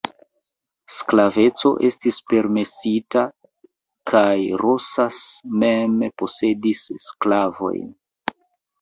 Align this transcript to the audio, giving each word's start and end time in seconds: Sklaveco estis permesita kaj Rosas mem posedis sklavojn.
Sklaveco 0.99 1.71
estis 1.89 2.21
permesita 2.31 3.27
kaj 4.15 4.25
Rosas 4.65 5.23
mem 5.67 5.97
posedis 6.23 6.91
sklavojn. 7.13 7.91